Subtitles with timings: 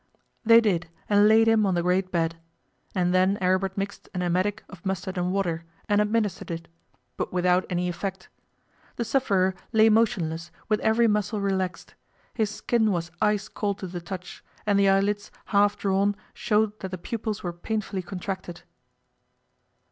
[0.43, 2.37] They did, and laid him on the great bed;
[2.95, 6.67] and then Aribert mixed an emetic of mustard and water, and administered it,
[7.17, 8.27] but without any effect.
[8.95, 11.93] The sufferer lay motionless, with every muscle relaxed.
[12.33, 16.89] His skin was ice cold to the touch, and the eyelids, half drawn, showed that
[16.89, 18.63] the pupils were painfully contracted.